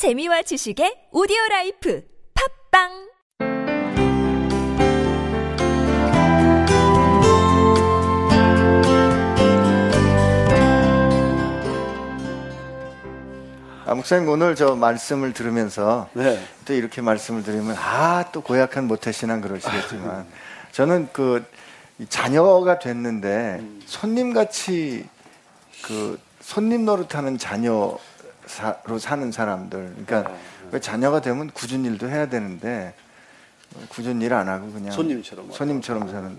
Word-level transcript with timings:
재미와 0.00 0.40
지식의 0.48 1.12
오디오 1.12 1.36
라이프 1.50 2.00
팟빵 2.32 2.88
아, 13.84 13.94
목사님 13.94 14.26
오늘 14.30 14.54
저 14.54 14.74
말씀을 14.74 15.34
들으면서 15.34 16.08
네. 16.14 16.42
또 16.64 16.72
이렇게 16.72 17.02
말씀을 17.02 17.42
드리면 17.42 17.76
아 17.76 18.24
또 18.32 18.40
고약한 18.40 18.86
모태신앙 18.86 19.42
그러시겠지만 19.42 20.26
저는 20.72 21.08
그이 21.12 21.42
자녀가 22.08 22.78
됐는데 22.78 23.62
손님 23.84 24.32
같이 24.32 25.06
그 25.82 26.18
손님 26.40 26.86
노릇하는 26.86 27.36
자녀 27.36 27.98
로 28.84 28.98
사는 28.98 29.30
사람들 29.32 29.94
그러니까 30.04 30.34
왜 30.72 30.80
자녀가 30.80 31.20
되면 31.20 31.50
굳은 31.50 31.84
일도 31.84 32.08
해야 32.08 32.28
되는데 32.28 32.94
굳은 33.88 34.20
일 34.22 34.32
안 34.32 34.48
하고 34.48 34.70
그냥 34.72 34.92
손님처럼 34.92 35.52
손님처럼 35.52 36.08
사는 36.10 36.38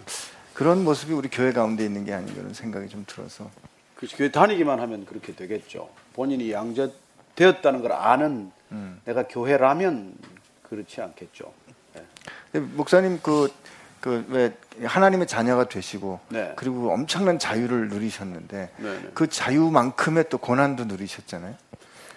그런 0.54 0.84
모습이 0.84 1.14
우리 1.14 1.30
교회 1.30 1.52
가운데 1.54 1.86
있는 1.86 2.06
게 2.06 2.14
아닌가 2.14 2.34
그런 2.36 2.54
생각이 2.54 2.90
좀 2.90 3.06
들어서 3.08 3.50
그 3.96 4.08
교회 4.16 4.32
다니기만 4.32 4.80
하면 4.80 5.06
그렇게 5.06 5.34
되겠죠. 5.36 5.90
본인이 6.14 6.52
양자 6.52 6.90
되었다는 7.36 7.82
걸 7.82 7.94
아는 7.94 8.52
음. 8.72 9.00
내가 9.06 9.28
교회라면 9.28 10.16
그렇지 10.64 11.02
않겠죠. 11.02 11.54
네. 12.54 12.60
목사님 12.60 13.20
그 13.22 13.50
그 14.02 14.26
왜 14.30 14.52
하나님의 14.84 15.28
자녀가 15.28 15.70
되시고 15.70 16.20
네. 16.30 16.54
그리고 16.56 16.92
엄청난 16.92 17.38
자유를 17.38 17.90
누리셨는데 17.90 18.72
네, 18.76 18.84
네. 18.84 19.10
그 19.14 19.30
자유만큼의 19.30 20.26
또 20.30 20.40
고난도 20.40 20.86
누리셨잖아요. 20.86 21.56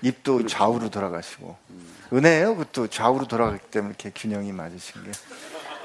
입도. 0.08 0.46
좌우로 0.46 0.90
돌아가시고 0.90 1.56
음. 1.70 1.94
은혜예요. 2.12 2.56
그것도 2.56 2.88
좌우로 2.88 3.26
돌아가기 3.26 3.70
때문에 3.70 3.90
이렇게 3.90 4.10
균형이 4.14 4.52
맞으신 4.52 5.02
게 5.04 5.10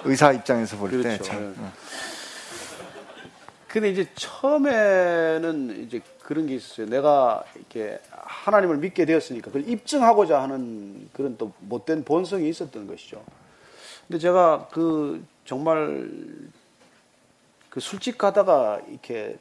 의사 0.04 0.32
입장에서 0.32 0.78
볼때 0.78 0.98
그렇죠. 0.98 1.24
참. 1.24 1.56
네. 1.58 1.66
근데 3.68 3.90
이제 3.92 4.08
처음에는 4.16 5.84
이제 5.86 6.02
그런 6.24 6.48
게 6.48 6.56
있었어요. 6.56 6.88
내가 6.88 7.44
이렇게 7.56 8.00
하나님을 8.12 8.78
믿게 8.78 9.06
되었으니까 9.06 9.52
그걸 9.52 9.70
입증하고자 9.70 10.42
하는 10.42 11.08
그런 11.14 11.38
또 11.38 11.54
못된 11.60 12.04
본성이 12.04 12.50
있었던 12.50 12.88
것이죠. 12.88 13.24
근데 14.08 14.20
제가 14.20 14.68
그 14.72 15.24
정말 15.46 16.10
그 17.70 17.80
술집 17.80 18.18
가다가 18.18 18.82
이렇게 18.90 19.38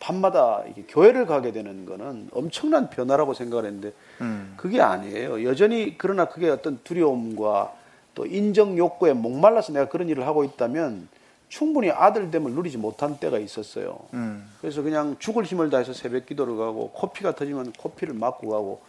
밤마다 0.00 0.62
교회를 0.88 1.26
가게 1.26 1.52
되는 1.52 1.86
거는 1.86 2.30
엄청난 2.32 2.90
변화라고 2.90 3.34
생각을 3.34 3.66
했는데 3.66 3.92
음. 4.20 4.54
그게 4.56 4.80
아니에요. 4.80 5.44
여전히 5.44 5.96
그러나 5.98 6.26
그게 6.26 6.48
어떤 6.48 6.78
두려움과 6.84 7.72
또 8.14 8.26
인정 8.26 8.76
욕구에 8.76 9.12
목말라서 9.12 9.72
내가 9.72 9.88
그런 9.88 10.08
일을 10.08 10.26
하고 10.26 10.44
있다면 10.44 11.08
충분히 11.48 11.90
아들됨을 11.90 12.52
누리지 12.52 12.76
못한 12.76 13.18
때가 13.18 13.38
있었어요. 13.38 13.98
음. 14.14 14.48
그래서 14.60 14.82
그냥 14.82 15.16
죽을 15.18 15.44
힘을 15.44 15.70
다해서 15.70 15.92
새벽 15.92 16.26
기도를 16.26 16.56
가고 16.56 16.90
코피가 16.90 17.34
터지면 17.34 17.72
코피를 17.72 18.14
맞고 18.14 18.48
가고 18.48 18.80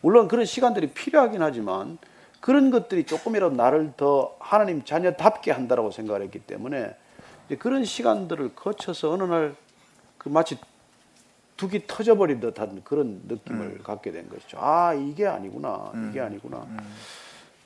물론 0.00 0.28
그런 0.28 0.44
시간들이 0.44 0.88
필요하긴 0.88 1.42
하지만 1.42 1.98
그런 2.40 2.70
것들이 2.70 3.04
조금이라도 3.04 3.54
나를 3.54 3.92
더 3.96 4.34
하나님 4.38 4.84
자녀답게 4.84 5.52
한다라고 5.52 5.90
생각을 5.90 6.22
했기 6.22 6.40
때문에 6.40 6.94
그런 7.58 7.84
시간들을 7.84 8.54
거쳐서 8.54 9.12
어느 9.12 9.22
날 9.22 9.54
그 10.22 10.28
마치 10.28 10.56
둑이 11.56 11.86
터져버린 11.86 12.40
듯한 12.40 12.82
그런 12.84 13.22
느낌을 13.26 13.82
갖게 13.82 14.12
된 14.12 14.28
것이죠. 14.28 14.58
아 14.60 14.94
이게 14.94 15.26
아니구나, 15.26 15.92
이게 16.10 16.20
아니구나. 16.20 16.66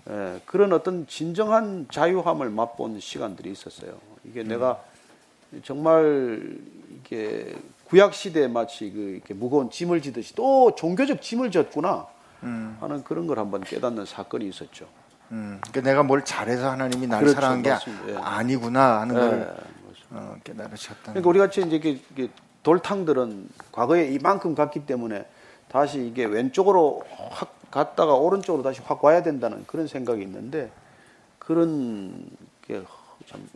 예, 0.08 0.40
그런 0.46 0.72
어떤 0.72 1.06
진정한 1.06 1.86
자유함을 1.90 2.50
맛본 2.50 3.00
시간들이 3.00 3.50
있었어요. 3.50 3.98
이게 4.24 4.42
내가 4.42 4.82
정말 5.62 6.56
이게 6.98 7.54
구약 7.84 8.14
시대에 8.14 8.48
마치 8.48 8.90
그 8.90 8.98
이렇게 9.00 9.34
무거운 9.34 9.70
짐을 9.70 10.00
지듯이 10.02 10.34
또 10.34 10.74
종교적 10.74 11.22
짐을 11.22 11.50
졌구나 11.50 12.06
하는 12.40 13.04
그런 13.04 13.26
걸 13.26 13.38
한번 13.38 13.62
깨닫는 13.62 14.06
사건이 14.06 14.48
있었죠. 14.48 14.86
음. 15.32 15.58
그러니까 15.60 15.90
내가 15.90 16.02
뭘 16.02 16.24
잘해서 16.24 16.70
하나님이 16.70 17.06
날 17.06 17.20
그렇죠. 17.20 17.34
사랑한 17.34 17.62
게 17.62 17.70
맞습니다. 17.70 18.08
예. 18.10 18.16
아니구나 18.16 19.00
하는 19.00 19.14
예, 19.14 19.18
걸 19.18 19.56
어, 20.10 20.36
깨달으셨다. 20.44 21.02
그러니까 21.12 21.28
우리 21.28 21.38
같이 21.38 21.62
이제 21.62 21.76
이게, 21.76 21.90
이게 22.12 22.28
돌탕들은 22.66 23.48
과거에 23.70 24.08
이만큼 24.08 24.54
갔기 24.54 24.86
때문에 24.86 25.24
다시 25.68 26.04
이게 26.04 26.24
왼쪽으로 26.24 27.04
확 27.30 27.54
갔다가 27.70 28.14
오른쪽으로 28.14 28.62
다시 28.62 28.80
확 28.84 29.04
와야 29.04 29.22
된다는 29.22 29.64
그런 29.66 29.86
생각이 29.86 30.22
있는데 30.22 30.70
그런 31.38 32.28
게 32.66 32.82
참 33.26 33.46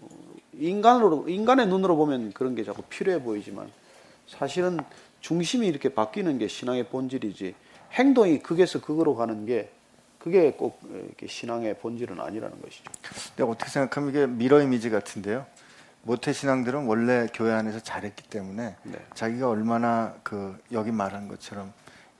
인간으로 0.52 1.28
인간의 1.28 1.66
눈으로 1.68 1.96
보면 1.96 2.32
그런 2.32 2.54
게 2.54 2.64
자꾸 2.64 2.82
필요해 2.82 3.22
보이지만 3.22 3.70
사실은 4.26 4.78
중심이 5.20 5.66
이렇게 5.66 5.94
바뀌는 5.94 6.38
게 6.38 6.48
신앙의 6.48 6.88
본질이지 6.88 7.54
행동이 7.92 8.40
극에서 8.40 8.80
극으로 8.80 9.14
가는 9.14 9.46
게 9.46 9.70
그게 10.18 10.52
꼭 10.52 10.80
신앙의 11.26 11.78
본질은 11.78 12.20
아니라는 12.20 12.60
것이죠. 12.60 12.84
근데 13.36 13.50
어떻게 13.50 13.70
생각하면 13.70 14.10
이게 14.10 14.26
mirror 14.26 14.60
image 14.60 14.90
같은데요. 14.90 15.46
모태 16.02 16.32
신앙들은 16.32 16.86
원래 16.86 17.26
교회 17.34 17.52
안에서 17.52 17.80
잘했기 17.80 18.24
때문에 18.28 18.76
네. 18.84 19.06
자기가 19.14 19.48
얼마나 19.48 20.14
그 20.22 20.58
여기 20.72 20.90
말한 20.92 21.28
것처럼 21.28 21.72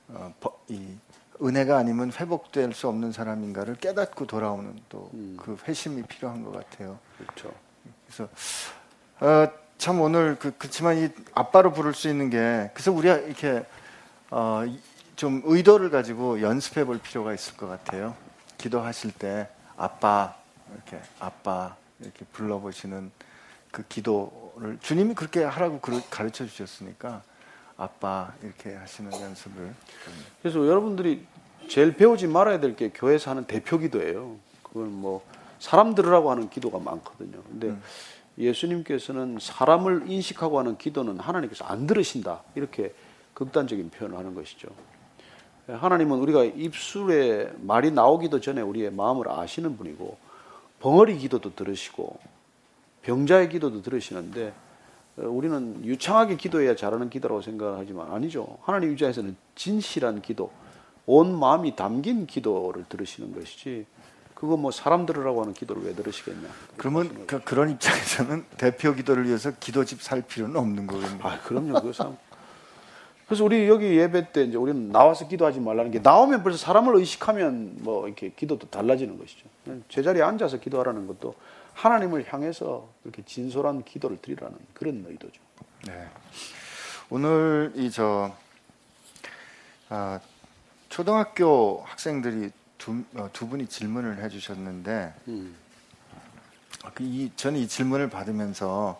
어, 0.09 0.33
버- 0.39 0.57
이 0.67 0.95
은혜가 1.41 1.77
아니면 1.77 2.11
회복될 2.11 2.73
수 2.73 2.87
없는 2.87 3.11
사람인가를 3.11 3.75
깨닫고 3.75 4.27
돌아오는 4.27 4.79
또그 4.89 5.57
회심이 5.67 6.03
필요한 6.03 6.43
것 6.43 6.51
같아요. 6.51 6.99
그렇죠. 7.17 7.51
그래서 8.05 8.29
어, 9.19 9.47
참 9.79 9.99
오늘 9.99 10.37
그 10.37 10.53
그렇지만 10.57 10.97
이 10.97 11.09
아빠로 11.33 11.73
부를 11.73 11.95
수 11.95 12.07
있는 12.07 12.29
게 12.29 12.69
그래서 12.73 12.91
우리가 12.91 13.15
이렇게 13.17 13.65
어, 14.29 14.63
이- 14.65 14.79
좀 15.15 15.41
의도를 15.45 15.89
가지고 15.89 16.41
연습해 16.41 16.85
볼 16.85 16.99
필요가 16.99 17.33
있을 17.33 17.57
것 17.57 17.67
같아요. 17.67 18.15
기도하실 18.57 19.11
때 19.13 19.49
아빠 19.77 20.35
이렇게 20.75 20.99
아빠 21.19 21.75
이렇게 21.99 22.25
불러보시는 22.33 23.11
그 23.71 23.83
기도를 23.87 24.77
주님이 24.81 25.13
그렇게 25.15 25.43
하라고 25.43 25.79
그러- 25.79 26.01
가르쳐 26.09 26.45
주셨으니까 26.45 27.23
아빠 27.77 28.33
이렇게 28.43 28.75
하시는 28.75 29.11
연습을 29.11 29.55
좀 30.05 30.13
그래서 30.41 30.59
여러분들이 30.67 31.25
제일 31.67 31.95
배우지 31.95 32.27
말아야 32.27 32.59
될 32.59 32.75
게 32.75 32.89
교회에서 32.93 33.31
하는 33.31 33.45
대표 33.45 33.77
기도예요. 33.77 34.35
그건 34.63 34.91
뭐 34.91 35.23
사람 35.59 35.95
들으라고 35.95 36.31
하는 36.31 36.49
기도가 36.49 36.79
많거든요. 36.79 37.41
근데 37.43 37.75
예수님께서는 38.37 39.37
사람을 39.39 40.03
인식하고 40.09 40.59
하는 40.59 40.77
기도는 40.77 41.19
하나님께서 41.19 41.65
안 41.65 41.85
들으신다. 41.87 42.41
이렇게 42.55 42.93
극단적인 43.33 43.89
표현을 43.91 44.17
하는 44.17 44.33
것이죠. 44.35 44.67
하나님은 45.67 46.17
우리가 46.19 46.43
입술에 46.43 47.51
말이 47.59 47.91
나오기도 47.91 48.41
전에 48.41 48.61
우리의 48.61 48.91
마음을 48.91 49.29
아시는 49.29 49.77
분이고 49.77 50.17
벙어리 50.79 51.17
기도도 51.19 51.55
들으시고 51.55 52.19
병자의 53.03 53.49
기도도 53.49 53.81
들으시는데 53.81 54.53
어, 55.17 55.23
우리는 55.27 55.83
유창하게 55.83 56.37
기도해야 56.37 56.75
잘하는 56.75 57.09
기도라고 57.09 57.41
생각하지만 57.41 58.11
아니죠. 58.11 58.57
하나님 58.63 58.91
입장에서는 58.91 59.35
진실한 59.55 60.21
기도, 60.21 60.51
온 61.05 61.37
마음이 61.37 61.75
담긴 61.75 62.27
기도를 62.27 62.85
들으시는 62.87 63.33
것이지 63.33 63.85
그거 64.41 64.57
뭐 64.57 64.71
사람 64.71 65.05
들으라고 65.05 65.41
하는 65.41 65.53
기도를 65.53 65.83
왜 65.83 65.93
들으시겠냐. 65.93 66.47
그러면 66.77 67.27
그, 67.27 67.41
그런 67.41 67.69
입장에서는 67.69 68.45
대표 68.57 68.93
기도를 68.95 69.27
위해서 69.27 69.51
기도집 69.59 70.01
살 70.01 70.21
필요는 70.23 70.55
없는 70.55 70.87
거거든요. 70.87 71.19
아, 71.21 71.39
그럼요. 71.41 71.79
그 71.81 71.93
사람. 71.93 72.17
그래서 73.27 73.45
우리 73.45 73.67
여기 73.69 73.97
예배 73.97 74.31
때 74.31 74.43
이제 74.43 74.57
우리는 74.57 74.91
나와서 74.91 75.27
기도하지 75.27 75.59
말라는 75.59 75.91
게 75.91 75.99
나오면 75.99 76.43
벌써 76.43 76.57
사람을 76.57 76.95
의식하면 76.95 77.77
뭐 77.81 78.07
이렇게 78.07 78.31
기도도 78.35 78.67
달라지는 78.69 79.17
것이죠. 79.19 79.47
제자리에 79.89 80.23
앉아서 80.23 80.59
기도하라는 80.59 81.07
것도 81.07 81.35
하나님을 81.73 82.31
향해서 82.31 82.87
이렇게 83.03 83.23
진솔한 83.23 83.83
기도를 83.83 84.21
드리라는 84.21 84.57
그런 84.73 85.05
의도죠. 85.07 85.41
네. 85.87 86.07
오늘 87.09 87.71
이저 87.75 88.35
아, 89.89 90.19
초등학교 90.89 91.83
학생들이 91.85 92.51
두, 92.77 93.03
어, 93.15 93.29
두 93.33 93.47
분이 93.47 93.67
질문을 93.67 94.23
해주셨는데 94.23 95.13
음. 95.27 95.55
아, 96.83 96.91
그 96.93 97.03
이, 97.03 97.31
저는 97.35 97.59
이 97.59 97.67
질문을 97.67 98.09
받으면서 98.09 98.99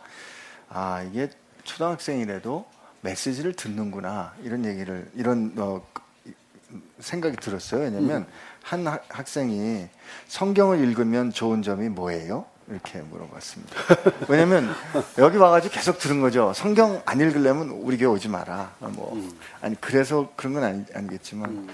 아 0.70 1.02
이게 1.04 1.30
초등학생이라도 1.64 2.66
메시지를 3.02 3.54
듣는구나 3.54 4.34
이런 4.44 4.66
얘기를 4.66 5.10
이런 5.16 5.54
어, 5.58 5.86
그, 5.94 6.02
생각이 7.00 7.38
들었어요. 7.38 7.82
왜냐하면 7.82 8.28
한 8.62 8.86
학- 8.88 9.06
학생이 9.10 9.88
성경을 10.28 10.80
읽으면 10.80 11.32
좋은 11.32 11.62
점이 11.64 11.90
뭐예요? 11.90 12.46
이렇게 12.72 13.02
물어봤습니다. 13.02 13.76
왜냐면 14.30 14.70
여기 15.18 15.38
와가지고 15.38 15.74
계속 15.74 16.00
들은 16.00 16.22
거죠. 16.22 16.54
성경 16.56 17.02
안 17.06 17.20
읽으려면 17.20 17.70
우리 17.70 17.98
교회 17.98 18.08
오지 18.08 18.30
마라. 18.30 18.72
뭐 18.80 19.18
아니 19.62 19.80
그래서 19.80 20.30
그런 20.36 20.54
건 20.54 20.64
아니, 20.64 20.84
아니겠지만 20.94 21.70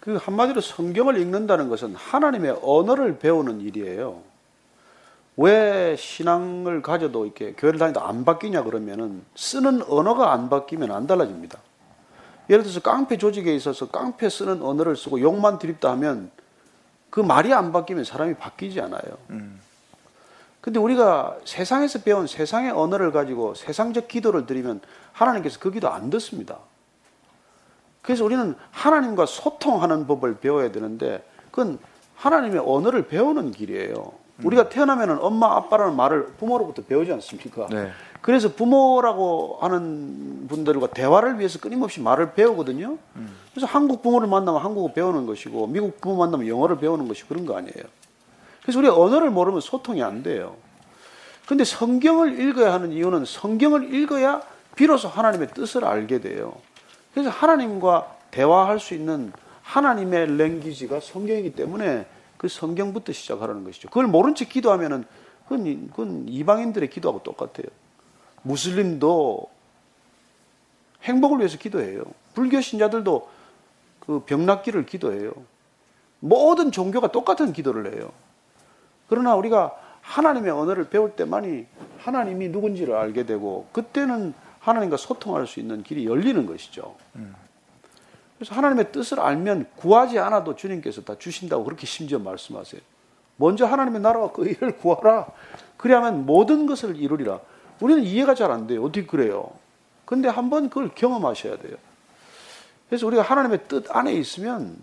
그 0.00 0.16
한마디로 0.16 0.60
성경을 0.60 1.18
읽는다는 1.18 1.68
것은 1.68 1.94
하나님의 1.94 2.60
언어를 2.62 3.18
배우는 3.18 3.60
일이에요. 3.60 4.22
왜 5.36 5.96
신앙을 5.96 6.82
가져도 6.82 7.24
이렇게 7.24 7.54
교회를 7.54 7.78
다니도 7.78 8.00
안 8.00 8.24
바뀌냐 8.24 8.62
그러면은 8.62 9.24
쓰는 9.34 9.82
언어가 9.88 10.32
안 10.32 10.48
바뀌면 10.48 10.92
안 10.92 11.06
달라집니다. 11.06 11.58
예를 12.50 12.62
들어서 12.62 12.80
깡패 12.80 13.16
조직에 13.16 13.52
있어서 13.54 13.88
깡패 13.88 14.28
쓰는 14.28 14.62
언어를 14.62 14.96
쓰고 14.96 15.20
욕만 15.20 15.58
드립다 15.58 15.90
하면 15.92 16.30
그 17.14 17.20
말이 17.20 17.54
안 17.54 17.70
바뀌면 17.70 18.02
사람이 18.02 18.34
바뀌지 18.34 18.80
않아요. 18.80 19.02
음. 19.30 19.60
근데 20.60 20.80
우리가 20.80 21.36
세상에서 21.44 22.00
배운 22.00 22.26
세상의 22.26 22.72
언어를 22.72 23.12
가지고 23.12 23.54
세상적 23.54 24.08
기도를 24.08 24.46
드리면 24.46 24.80
하나님께서 25.12 25.60
그 25.60 25.70
기도 25.70 25.88
안 25.88 26.10
듣습니다. 26.10 26.58
그래서 28.02 28.24
우리는 28.24 28.56
하나님과 28.72 29.26
소통하는 29.26 30.08
법을 30.08 30.40
배워야 30.40 30.72
되는데 30.72 31.24
그건 31.52 31.78
하나님의 32.16 32.60
언어를 32.66 33.06
배우는 33.06 33.52
길이에요. 33.52 34.12
우리가 34.42 34.68
태어나면 34.68 35.18
엄마 35.20 35.56
아빠라는 35.56 35.94
말을 35.94 36.34
부모로부터 36.38 36.82
배우지 36.82 37.12
않습니까? 37.12 37.68
네. 37.70 37.90
그래서 38.20 38.52
부모라고 38.52 39.58
하는 39.60 40.46
분들과 40.48 40.88
대화를 40.88 41.38
위해서 41.38 41.58
끊임없이 41.58 42.00
말을 42.00 42.32
배우거든요. 42.32 42.96
그래서 43.52 43.66
한국 43.66 44.02
부모를 44.02 44.26
만나면 44.28 44.62
한국어 44.62 44.92
배우는 44.92 45.26
것이고 45.26 45.66
미국 45.66 46.00
부모 46.00 46.16
만나면 46.16 46.48
영어를 46.48 46.78
배우는 46.78 47.06
것이 47.06 47.24
그런 47.28 47.44
거 47.44 47.56
아니에요. 47.56 47.84
그래서 48.62 48.78
우리가 48.78 48.98
언어를 48.98 49.30
모르면 49.30 49.60
소통이 49.60 50.02
안 50.02 50.22
돼요. 50.22 50.56
근데 51.46 51.64
성경을 51.64 52.40
읽어야 52.40 52.72
하는 52.72 52.92
이유는 52.92 53.26
성경을 53.26 53.94
읽어야 53.94 54.40
비로소 54.74 55.08
하나님의 55.08 55.48
뜻을 55.48 55.84
알게 55.84 56.22
돼요. 56.22 56.54
그래서 57.12 57.28
하나님과 57.28 58.16
대화할 58.30 58.80
수 58.80 58.94
있는 58.94 59.32
하나님의 59.62 60.38
랭귀지가 60.38 61.00
성경이기 61.00 61.52
때문에 61.52 62.06
그 62.44 62.48
성경부터 62.48 63.14
시작하라는 63.14 63.64
것이죠. 63.64 63.88
그걸 63.88 64.06
모른 64.06 64.34
채 64.34 64.44
기도하면은 64.44 65.06
그건, 65.44 65.88
그건 65.88 66.28
이방인들의 66.28 66.90
기도하고 66.90 67.22
똑같아요. 67.22 67.72
무슬림도 68.42 69.48
행복을 71.04 71.38
위해서 71.38 71.56
기도해요. 71.56 72.04
불교 72.34 72.60
신자들도 72.60 73.30
그 74.00 74.20
병낫기를 74.26 74.84
기도해요. 74.84 75.32
모든 76.20 76.70
종교가 76.70 77.12
똑같은 77.12 77.54
기도를 77.54 77.94
해요. 77.94 78.12
그러나 79.08 79.34
우리가 79.36 79.72
하나님의 80.02 80.50
언어를 80.50 80.90
배울 80.90 81.16
때만이 81.16 81.64
하나님이 82.00 82.48
누군지를 82.48 82.94
알게 82.94 83.24
되고 83.24 83.68
그때는 83.72 84.34
하나님과 84.60 84.98
소통할 84.98 85.46
수 85.46 85.60
있는 85.60 85.82
길이 85.82 86.04
열리는 86.04 86.44
것이죠. 86.44 86.94
그래서 88.38 88.54
하나님의 88.54 88.92
뜻을 88.92 89.20
알면 89.20 89.66
구하지 89.76 90.18
않아도 90.18 90.56
주님께서 90.56 91.02
다 91.02 91.14
주신다고 91.18 91.64
그렇게 91.64 91.86
심지어 91.86 92.18
말씀하세요. 92.18 92.80
먼저 93.36 93.66
하나님의 93.66 94.00
나라와 94.00 94.32
그 94.32 94.46
일을 94.46 94.76
구하라. 94.78 95.26
그래야만 95.76 96.26
모든 96.26 96.66
것을 96.66 96.96
이루리라. 96.96 97.40
우리는 97.80 98.02
이해가 98.02 98.34
잘 98.34 98.50
안 98.50 98.66
돼요. 98.66 98.82
어떻게 98.82 99.06
그래요? 99.06 99.50
근데 100.04 100.28
한번 100.28 100.68
그걸 100.68 100.90
경험하셔야 100.94 101.58
돼요. 101.58 101.76
그래서 102.88 103.06
우리가 103.06 103.22
하나님의 103.22 103.60
뜻 103.68 103.84
안에 103.94 104.12
있으면 104.12 104.76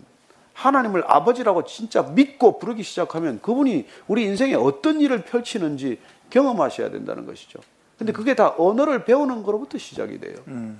하나님을 0.54 1.04
아버지라고 1.06 1.64
진짜 1.64 2.02
믿고 2.02 2.58
부르기 2.58 2.82
시작하면 2.82 3.40
그분이 3.40 3.86
우리 4.06 4.24
인생에 4.24 4.54
어떤 4.54 5.00
일을 5.00 5.24
펼치는지 5.24 5.98
경험하셔야 6.30 6.90
된다는 6.90 7.24
것이죠. 7.26 7.60
근데 7.96 8.12
그게 8.12 8.34
다 8.34 8.54
언어를 8.58 9.04
배우는 9.04 9.42
것로부터 9.44 9.78
시작이 9.78 10.18
돼요. 10.18 10.34
음. 10.48 10.78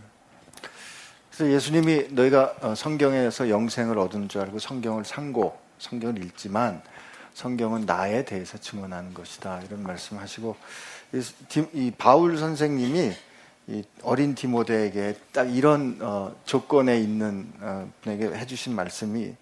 그래서 1.34 1.50
예수님이 1.50 2.08
너희가 2.11 2.55
어, 2.61 2.75
성경에서 2.75 3.49
영생을 3.49 3.99
얻은 3.99 4.29
줄 4.29 4.43
알고 4.43 4.58
성경을 4.58 5.06
상고 5.06 5.58
성경을 5.79 6.23
읽지만 6.25 6.82
성경은 7.32 7.87
나에 7.87 8.26
대해서 8.26 8.58
증언하는 8.58 9.14
것이다 9.14 9.62
이런 9.62 9.82
말씀하시고 9.82 10.55
이 11.73 11.93
바울 11.96 12.37
선생님이 12.37 13.12
이 13.69 13.82
어린 14.02 14.34
디모데에게 14.34 15.17
딱 15.32 15.44
이런 15.44 15.96
어, 16.02 16.37
조건에 16.44 16.99
있는 17.00 17.50
어, 17.61 17.90
분에게 18.02 18.26
해주신 18.26 18.75
말씀이 18.75 19.34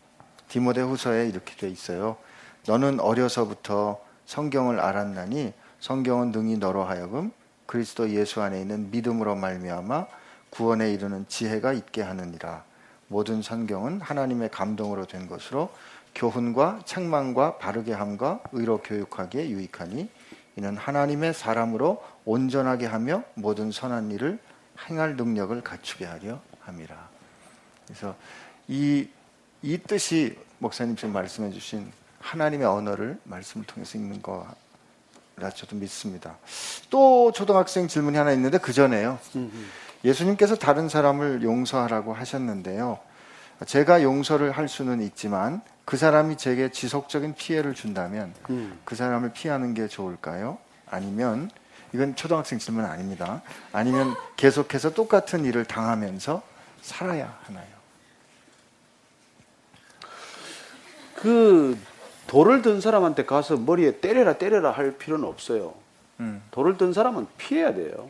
디모데 0.48 0.82
후서에 0.82 1.28
이렇게 1.28 1.56
돼 1.56 1.68
있어요. 1.68 2.16
너는 2.66 3.00
어려서부터 3.00 4.00
성경을 4.26 4.78
알았나니 4.78 5.52
성경은 5.80 6.30
능히 6.30 6.56
너로 6.56 6.84
하여금 6.84 7.32
그리스도 7.66 8.10
예수 8.10 8.42
안에 8.42 8.60
있는 8.60 8.92
믿음으로 8.92 9.34
말미암아 9.34 10.19
구원에 10.50 10.92
이르는 10.92 11.26
지혜가 11.28 11.72
있게 11.72 12.02
하느니라. 12.02 12.64
모든 13.08 13.42
성경은 13.42 14.00
하나님의 14.00 14.50
감동으로 14.50 15.06
된 15.06 15.26
것으로 15.26 15.70
교훈과 16.14 16.82
책망과 16.84 17.58
바르게 17.58 17.92
함과 17.92 18.42
의로 18.52 18.78
교육하기에 18.78 19.48
유익하니 19.48 20.08
이는 20.56 20.76
하나님의 20.76 21.34
사람으로 21.34 22.02
온전하게 22.24 22.86
하며 22.86 23.22
모든 23.34 23.70
선한 23.70 24.10
일을 24.10 24.38
행할 24.88 25.16
능력을 25.16 25.60
갖추게 25.62 26.04
하려 26.04 26.40
함이라. 26.60 27.08
그래서 27.86 28.14
이, 28.68 29.08
이 29.62 29.78
뜻이 29.78 30.38
목사님 30.58 30.96
지금 30.96 31.12
말씀해 31.12 31.50
주신 31.50 31.90
하나님의 32.20 32.66
언어를 32.66 33.18
말씀을 33.24 33.66
통해서 33.66 33.98
읽는 33.98 34.22
거라 34.22 35.50
저도 35.54 35.76
믿습니다. 35.76 36.36
또 36.90 37.32
초등학생 37.32 37.88
질문이 37.88 38.16
하나 38.16 38.32
있는데 38.32 38.58
그 38.58 38.72
전에요. 38.72 39.18
예수님께서 40.04 40.56
다른 40.56 40.88
사람을 40.88 41.42
용서하라고 41.42 42.14
하셨는데요. 42.14 42.98
제가 43.66 44.02
용서를 44.02 44.52
할 44.52 44.68
수는 44.68 45.02
있지만 45.02 45.60
그 45.84 45.96
사람이 45.96 46.36
제게 46.36 46.70
지속적인 46.70 47.34
피해를 47.34 47.74
준다면 47.74 48.32
음. 48.48 48.78
그 48.84 48.94
사람을 48.94 49.32
피하는 49.32 49.74
게 49.74 49.88
좋을까요? 49.88 50.58
아니면 50.88 51.50
이건 51.92 52.16
초등학생 52.16 52.58
질문 52.58 52.84
아닙니다. 52.84 53.42
아니면 53.72 54.14
계속해서 54.36 54.94
똑같은 54.94 55.44
일을 55.44 55.64
당하면서 55.64 56.42
살아야 56.80 57.38
하나요? 57.42 57.66
그 61.16 61.76
돌을 62.28 62.62
든 62.62 62.80
사람한테 62.80 63.26
가서 63.26 63.56
머리에 63.56 64.00
때려라 64.00 64.34
때려라 64.34 64.70
할 64.70 64.96
필요는 64.96 65.26
없어요. 65.28 65.74
음. 66.20 66.42
돌을 66.52 66.78
든 66.78 66.92
사람은 66.92 67.26
피해야 67.36 67.74
돼요. 67.74 68.08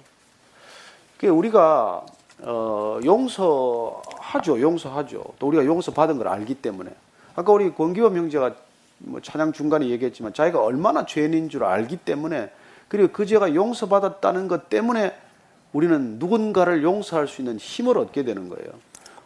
그 1.20 1.26
우리가 1.26 2.06
어, 2.38 2.99
용서하죠, 3.05 4.58
용서하죠. 4.58 5.22
또 5.38 5.49
우리가 5.49 5.67
용서 5.67 5.93
받은 5.93 6.17
걸 6.17 6.28
알기 6.28 6.55
때문에. 6.55 6.90
아까 7.37 7.52
우리 7.52 7.75
권기범 7.75 8.17
형제가 8.17 8.55
뭐 9.00 9.20
찬양 9.20 9.53
중간에 9.53 9.86
얘기했지만 9.89 10.32
자기가 10.32 10.62
얼마나 10.62 11.05
죄인인 11.05 11.50
줄 11.50 11.65
알기 11.65 11.98
때문에 11.98 12.50
그리고 12.89 13.12
그 13.12 13.27
죄가 13.27 13.55
용서받았다는 13.55 14.48
것 14.48 14.70
때문에 14.70 15.15
우리는 15.74 16.19
누군가를 16.19 16.82
용서할 16.82 17.29
수 17.29 17.43
있는 17.43 17.58
힘을 17.58 17.98
얻게 17.98 18.24
되는 18.24 18.48
거예요. 18.48 18.70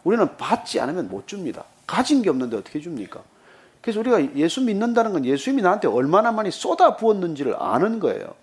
우리는 0.03 0.35
받지 0.35 0.81
않으면 0.81 1.07
못 1.07 1.27
줍니다. 1.27 1.63
가진 1.87 2.21
게 2.21 2.29
없는데 2.29 2.57
어떻게 2.57 2.81
줍니까? 2.81 3.21
그래서 3.79 4.01
우리가 4.01 4.35
예수 4.35 4.61
믿는다는 4.61 5.13
건 5.13 5.23
예수님이 5.23 5.61
나한테 5.61 5.87
얼마나 5.87 6.33
많이 6.33 6.51
쏟아 6.51 6.97
부었는지를 6.97 7.55
아는 7.57 8.01
거예요. 8.01 8.33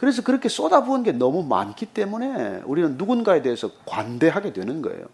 그래서 0.00 0.22
그렇게 0.22 0.48
쏟아 0.48 0.82
부은 0.82 1.02
게 1.02 1.12
너무 1.12 1.42
많기 1.42 1.84
때문에 1.84 2.62
우리는 2.64 2.96
누군가에 2.96 3.42
대해서 3.42 3.70
관대하게 3.84 4.54
되는 4.54 4.80
거예요. 4.80 5.04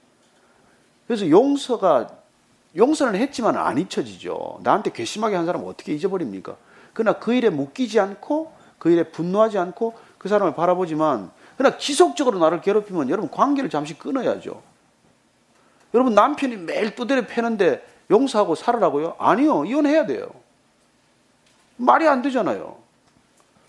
그래서 1.08 1.28
용서가 1.28 2.08
용서는 2.76 3.18
했지만 3.18 3.56
안 3.56 3.78
잊혀지죠. 3.78 4.60
나한테 4.62 4.92
괘씸하게 4.92 5.34
한 5.34 5.44
사람은 5.44 5.66
어떻게 5.66 5.92
잊어버립니까? 5.92 6.54
그러나 6.92 7.18
그 7.18 7.34
일에 7.34 7.50
묶이지 7.50 7.98
않고 7.98 8.52
그 8.78 8.88
일에 8.88 9.02
분노하지 9.10 9.58
않고 9.58 9.94
그 10.18 10.28
사람을 10.28 10.54
바라보지만 10.54 11.32
그러나 11.58 11.78
지속적으로 11.78 12.38
나를 12.38 12.60
괴롭히면 12.60 13.10
여러분 13.10 13.28
관계를 13.28 13.68
잠시 13.70 13.94
끊어야죠. 13.94 14.62
여러분 15.94 16.14
남편이 16.14 16.58
매일 16.58 16.94
두드려 16.94 17.26
패는데 17.26 17.84
용서하고 18.08 18.54
살으라고요? 18.54 19.16
아니요. 19.18 19.64
이혼해야 19.64 20.06
돼요. 20.06 20.28
말이 21.76 22.06
안 22.06 22.22
되잖아요. 22.22 22.85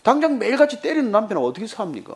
당장 0.08 0.40
매일같이 0.40 0.80
때리는 0.80 1.12
남편은 1.12 1.44
어떻게 1.44 1.68
삽니까? 1.68 2.16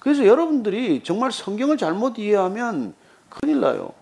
그래서 0.00 0.26
여러분들이 0.26 1.04
정말 1.04 1.30
성경을 1.30 1.76
잘못 1.76 2.18
이해하면 2.18 2.92
큰일 3.28 3.60
나요. 3.60 3.92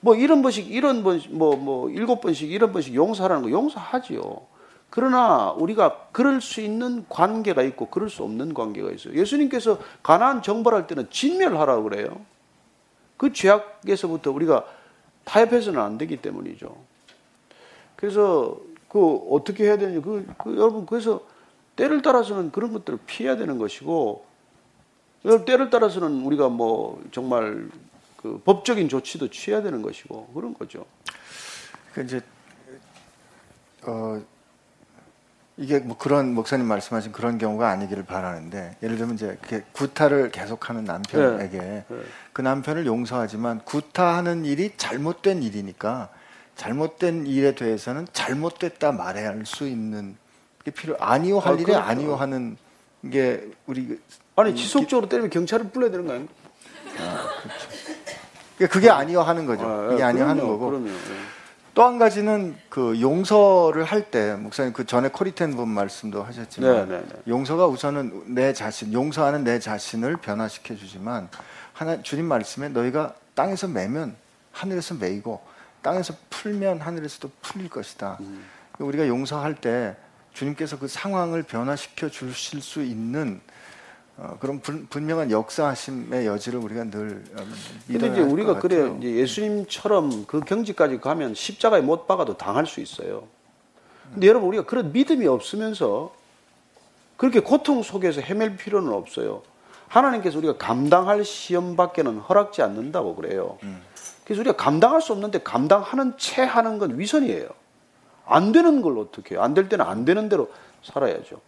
뭐 0.00 0.16
이런 0.16 0.42
번씩, 0.42 0.68
이런 0.68 1.04
번, 1.04 1.22
뭐, 1.30 1.54
뭐, 1.54 1.88
일곱 1.88 2.22
번씩, 2.22 2.50
이런 2.50 2.72
번씩 2.72 2.92
용서하라는 2.96 3.44
거 3.44 3.50
용서하지요. 3.52 4.42
그러나 4.90 5.52
우리가 5.52 6.08
그럴 6.10 6.40
수 6.40 6.60
있는 6.60 7.04
관계가 7.08 7.62
있고 7.62 7.86
그럴 7.86 8.10
수 8.10 8.24
없는 8.24 8.52
관계가 8.52 8.90
있어요. 8.90 9.14
예수님께서 9.14 9.78
가나안 10.02 10.42
정벌할 10.42 10.88
때는 10.88 11.06
진멸하라고 11.08 11.84
그래요. 11.84 12.20
그 13.16 13.32
죄악에서부터 13.32 14.32
우리가 14.32 14.64
타협해서는 15.22 15.80
안 15.80 15.98
되기 15.98 16.16
때문이죠. 16.16 16.74
그래서 17.94 18.58
그 18.88 19.20
어떻게 19.30 19.66
해야 19.66 19.78
되는지 19.78 20.00
그, 20.00 20.26
그 20.36 20.56
여러분 20.56 20.84
그래서 20.84 21.30
때를 21.80 22.02
따라서는 22.02 22.52
그런 22.52 22.74
것들을 22.74 22.98
피해야 23.06 23.36
되는 23.36 23.56
것이고 23.56 24.26
때를 25.46 25.70
따라서는 25.70 26.22
우리가 26.26 26.50
뭐 26.50 27.02
정말 27.10 27.70
그 28.18 28.38
법적인 28.44 28.90
조치도 28.90 29.28
취해야 29.30 29.62
되는 29.62 29.80
것이고 29.80 30.26
그런 30.34 30.52
거죠. 30.52 30.84
그 31.94 32.02
이제 32.02 32.20
어 33.82 34.20
이게 35.56 35.78
뭐 35.78 35.96
그런 35.96 36.34
목사님 36.34 36.66
말씀하신 36.66 37.12
그런 37.12 37.38
경우가 37.38 37.70
아니기를 37.70 38.04
바라는데 38.04 38.76
예를 38.82 38.98
들면 38.98 39.14
이제 39.14 39.38
구타를 39.72 40.30
계속하는 40.32 40.84
남편에게 40.84 41.58
네. 41.58 41.84
네. 41.88 41.96
그 42.34 42.42
남편을 42.42 42.84
용서하지만 42.84 43.60
구타하는 43.64 44.44
일이 44.44 44.72
잘못된 44.76 45.42
일이니까 45.42 46.10
잘못된 46.56 47.26
일에 47.26 47.54
대해서는 47.54 48.06
잘못됐다 48.12 48.92
말해야 48.92 49.28
할 49.28 49.46
수 49.46 49.66
있는 49.66 50.12
게 50.12 50.29
필요 50.70 50.96
아니요 50.98 51.38
할 51.38 51.52
아, 51.52 51.56
일에 51.56 51.64
그렇죠. 51.64 51.80
아니요 51.80 52.14
하는 52.16 52.56
게 53.10 53.48
우리 53.66 53.86
그- 53.86 54.00
아니 54.36 54.54
지속적으로 54.54 55.08
때리면 55.08 55.30
경찰을 55.30 55.70
불러야 55.70 55.90
되는 55.90 56.06
거 56.06 56.12
아닙니까? 56.12 56.34
그러니까 58.56 58.72
그게 58.74 58.90
아니요 58.90 59.22
하는 59.22 59.46
거죠. 59.46 59.64
아, 59.66 59.96
예, 59.98 60.02
아니요 60.02 60.26
하는 60.26 60.46
거고. 60.46 60.86
예. 60.86 60.92
또한 61.72 61.98
가지는 61.98 62.56
그 62.68 63.00
용서를 63.00 63.84
할 63.84 64.10
때 64.10 64.34
목사님 64.34 64.72
그 64.72 64.84
전에 64.84 65.08
코리텐 65.08 65.56
분 65.56 65.68
말씀도 65.68 66.22
하셨지만 66.22 66.88
네, 66.88 66.98
네, 66.98 67.04
네. 67.08 67.14
용서가 67.28 67.66
우선은 67.68 68.34
내 68.34 68.52
자신 68.52 68.92
용서하는 68.92 69.44
내 69.44 69.58
자신을 69.60 70.16
변화시켜 70.16 70.74
주지만 70.74 71.28
하나 71.72 72.02
주님 72.02 72.26
말씀에 72.26 72.68
너희가 72.70 73.14
땅에서 73.34 73.68
매면 73.68 74.16
하늘에서 74.52 74.94
매이고 74.96 75.40
땅에서 75.82 76.12
풀면 76.28 76.80
하늘에서도 76.80 77.30
풀릴 77.40 77.70
것이다. 77.70 78.18
음. 78.20 78.44
우리가 78.78 79.06
용서할 79.06 79.54
때 79.54 79.96
주님께서 80.32 80.78
그 80.78 80.88
상황을 80.88 81.42
변화시켜 81.42 82.08
주실 82.08 82.62
수 82.62 82.82
있는 82.82 83.40
어, 84.16 84.36
그런 84.38 84.60
분, 84.60 84.86
분명한 84.88 85.30
역사하심의 85.30 86.26
여지를 86.26 86.60
우리가 86.60 86.84
늘 86.84 87.24
어, 87.38 87.44
근데 87.86 88.08
이제 88.08 88.20
우리가 88.20 88.58
그래. 88.58 88.92
이제 88.98 89.16
예수님처럼 89.16 90.26
그 90.26 90.40
경지까지 90.40 91.00
가면 91.00 91.34
십자가에 91.34 91.80
못 91.80 92.06
박아도 92.06 92.36
당할 92.36 92.66
수 92.66 92.80
있어요. 92.80 93.26
근데 94.12 94.26
여러분 94.26 94.48
우리가 94.48 94.64
그런 94.66 94.92
믿음이 94.92 95.26
없으면서 95.26 96.14
그렇게 97.16 97.40
고통 97.40 97.82
속에서 97.82 98.20
헤맬 98.20 98.56
필요는 98.56 98.92
없어요. 98.92 99.42
하나님께서 99.88 100.38
우리가 100.38 100.56
감당할 100.56 101.24
시험밖에는 101.24 102.18
허락지 102.18 102.62
않는다고 102.62 103.14
그래요. 103.16 103.58
그래서 104.24 104.40
우리가 104.40 104.56
감당할 104.56 105.00
수 105.00 105.12
없는데 105.12 105.40
감당하는 105.42 106.16
채 106.18 106.42
하는 106.42 106.78
건 106.78 106.98
위선이에요. 106.98 107.48
안 108.30 108.52
되는 108.52 108.80
걸 108.82 108.98
어떻게 108.98 109.34
해요? 109.34 109.42
안 109.42 109.54
될 109.54 109.68
때는 109.68 109.84
안 109.84 110.04
되는 110.04 110.28
대로 110.28 110.50
살아야죠. 110.82 111.40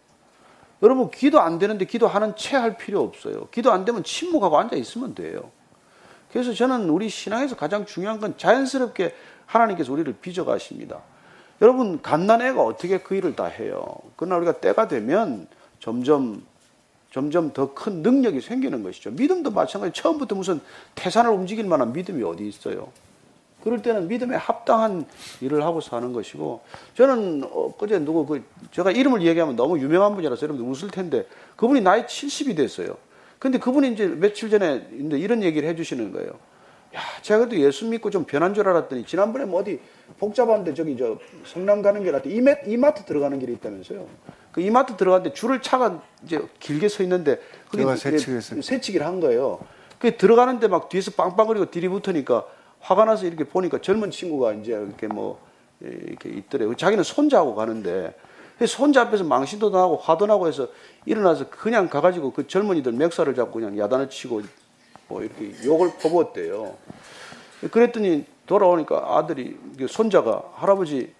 여러분 0.81 1.09
기도 1.11 1.39
안 1.39 1.59
되는데 1.59 1.85
기도하는 1.85 2.35
채 2.35 2.57
할 2.57 2.77
필요 2.77 3.01
없어요. 3.01 3.47
기도 3.51 3.71
안 3.71 3.85
되면 3.85 4.03
침묵하고 4.03 4.57
앉아 4.59 4.75
있으면 4.75 5.15
돼요. 5.15 5.49
그래서 6.31 6.53
저는 6.53 6.89
우리 6.89 7.09
신앙에서 7.09 7.55
가장 7.55 7.85
중요한 7.85 8.19
건 8.19 8.37
자연스럽게 8.37 9.15
하나님께서 9.45 9.93
우리를 9.93 10.11
빚어가십니다. 10.21 10.99
여러분 11.61 12.01
갓난애가 12.01 12.61
어떻게 12.61 12.97
그 12.99 13.15
일을 13.15 13.35
다 13.35 13.45
해요. 13.45 13.85
그러나 14.17 14.35
우리가 14.37 14.53
때가 14.59 14.87
되면 14.87 15.47
점점 15.79 16.43
점점 17.11 17.53
더 17.53 17.73
큰 17.75 18.01
능력이 18.01 18.41
생기는 18.41 18.81
것이죠. 18.83 19.11
믿음도 19.11 19.51
마찬가지. 19.51 19.93
처음부터 19.93 20.33
무슨 20.35 20.59
태산을 20.95 21.29
움직일 21.31 21.65
만한 21.65 21.93
믿음이 21.93 22.23
어디 22.23 22.47
있어요? 22.47 22.91
그럴 23.63 23.81
때는 23.81 24.09
믿음에 24.09 24.35
합당한 24.35 25.05
일을 25.39 25.63
하고 25.63 25.79
사는 25.79 26.11
것이고 26.11 26.59
저는 26.95 27.45
엊그제 27.49 27.99
누구 27.99 28.25
그 28.25 28.43
제가 28.71 28.91
이름을 28.91 29.21
얘기하면 29.21 29.55
너무 29.55 29.79
유명한 29.79 30.15
분이라서 30.15 30.43
여러분들 30.43 30.69
웃을 30.69 30.91
텐데 30.91 31.25
그분이 31.55 31.79
나이 31.79 32.05
70이 32.05 32.57
됐어요. 32.57 32.97
근데 33.39 33.59
그분이 33.59 33.93
이제 33.93 34.05
며칠 34.05 34.49
전에 34.49 34.85
이제 34.99 35.17
이런 35.17 35.43
얘기를 35.43 35.67
해주시는 35.69 36.11
거예요. 36.11 36.31
야, 36.93 36.99
제가 37.21 37.39
그래도 37.39 37.57
예수 37.57 37.85
믿고 37.85 38.09
좀 38.09 38.25
변한 38.25 38.53
줄 38.53 38.67
알았더니 38.67 39.05
지난번에 39.05 39.45
뭐 39.45 39.61
어디 39.61 39.79
복잡한데 40.19 40.73
저기 40.73 40.97
저 40.97 41.17
성남 41.45 41.81
가는 41.81 42.03
길 42.03 42.13
앞에 42.15 42.29
이마, 42.29 42.55
이마트 42.67 43.05
들어가는 43.05 43.39
길이 43.39 43.53
있다면서요. 43.53 44.05
그 44.51 44.59
이마트 44.59 44.97
들어갔는데 44.97 45.33
줄을 45.33 45.61
차가 45.61 46.03
이제 46.25 46.45
길게 46.59 46.89
서 46.89 47.01
있는데 47.03 47.39
이제 47.73 48.61
세치기를 48.61 49.05
한 49.05 49.21
거예요. 49.21 49.59
그 49.99 50.17
들어가는데 50.17 50.67
막 50.67 50.89
뒤에서 50.89 51.11
빵빵거리고 51.11 51.71
들이붙으니까 51.71 52.45
화가 52.83 53.05
나서 53.05 53.25
이렇게 53.25 53.45
보니까 53.45 53.79
젊은 53.79 54.11
친구가 54.11 54.53
이제 54.53 54.73
이렇게 54.73 55.07
뭐 55.07 55.39
이렇게 55.79 56.29
있더래요. 56.29 56.75
자기는 56.75 57.03
손자하고 57.03 57.55
가는데 57.55 58.13
그 58.59 58.67
손자 58.67 59.01
앞에서 59.01 59.23
망신도 59.23 59.69
나고 59.69 59.97
화도 59.97 60.27
나고 60.27 60.47
해서 60.47 60.67
일어나서 61.05 61.49
그냥 61.49 61.89
가가지고 61.89 62.33
그 62.33 62.47
젊은이들 62.47 62.91
맥살을 62.91 63.35
잡고 63.35 63.59
그냥 63.59 63.77
야단을 63.77 64.09
치고 64.09 64.41
뭐 65.07 65.21
이렇게 65.21 65.53
욕을 65.65 65.93
퍼부었대요. 66.01 66.75
그랬더니 67.71 68.25
돌아오니까 68.45 69.17
아들이 69.17 69.57
그 69.77 69.87
손자가 69.87 70.43
할아버지 70.55 71.13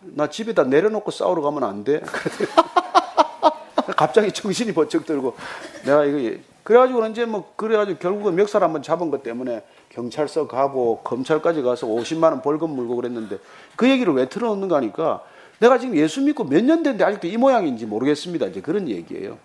나 0.00 0.28
집에다 0.28 0.64
내려놓고 0.64 1.10
싸우러 1.12 1.40
가면 1.42 1.64
안 1.64 1.84
돼? 1.84 2.02
갑자기 3.96 4.32
정신이 4.32 4.74
번쩍 4.74 5.06
들고 5.06 5.36
내가 5.84 6.04
이거 6.04 6.36
그래가지고 6.64 7.06
이제 7.06 7.24
뭐 7.24 7.52
그래가지고 7.54 7.98
결국은 8.00 8.34
멱살 8.34 8.62
한번 8.64 8.82
잡은 8.82 9.12
것 9.12 9.22
때문에 9.22 9.62
경찰서 10.00 10.46
가고 10.46 11.00
검찰까지 11.02 11.62
가서 11.62 11.86
50만 11.86 12.24
원 12.24 12.42
벌금 12.42 12.70
물고 12.70 12.96
그랬는데 12.96 13.38
그 13.76 13.88
얘기를 13.88 14.12
왜 14.12 14.28
틀어놓는 14.28 14.68
거 14.68 14.76
하니까 14.76 15.24
내가 15.58 15.78
지금 15.78 15.96
예수 15.96 16.20
믿고 16.20 16.44
몇 16.44 16.62
년 16.62 16.82
됐는데 16.82 17.02
아직도 17.02 17.26
이 17.28 17.38
모양인지 17.38 17.86
모르겠습니다. 17.86 18.46
이제 18.48 18.60
그런 18.60 18.88
얘기예요. 18.90 19.38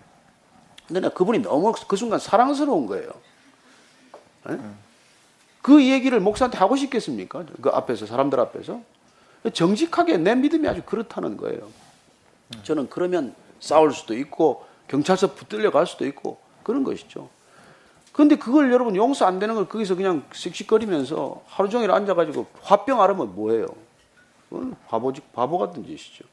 근데 0.86 1.00
나 1.00 1.08
그분이 1.08 1.38
너무 1.38 1.72
그 1.88 1.96
순간 1.96 2.18
사랑스러운 2.18 2.86
거예요. 2.86 3.10
예? 4.50 4.58
그 5.62 5.82
얘기를 5.82 6.20
목사한테 6.20 6.58
하고 6.58 6.76
싶겠습니까? 6.76 7.46
그 7.62 7.70
앞에서 7.70 8.04
사람들 8.04 8.38
앞에서 8.38 8.80
정직하게 9.54 10.18
내 10.18 10.34
믿음이 10.34 10.68
아주 10.68 10.82
그렇다는 10.84 11.38
거예요. 11.38 11.70
저는 12.62 12.90
그러면 12.90 13.34
싸울 13.58 13.94
수도 13.94 14.14
있고 14.14 14.66
경찰서 14.88 15.32
붙들려 15.34 15.70
갈 15.70 15.86
수도 15.86 16.04
있고 16.04 16.36
그런 16.62 16.84
것이죠. 16.84 17.30
근데 18.12 18.36
그걸 18.36 18.70
여러분 18.72 18.94
용서 18.94 19.24
안 19.26 19.38
되는 19.38 19.54
걸 19.54 19.66
거기서 19.68 19.94
그냥 19.94 20.22
씩씩거리면서 20.32 21.42
하루 21.46 21.68
종일 21.68 21.90
앉아가지고 21.90 22.46
화병 22.60 23.00
앓으면 23.00 23.34
뭐예요? 23.34 23.66
그건 24.50 24.76
바보, 24.88 25.12
바보 25.32 25.58
같은 25.58 25.84
짓이죠. 25.84 26.24